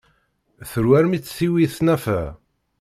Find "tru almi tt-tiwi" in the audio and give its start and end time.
0.71-1.65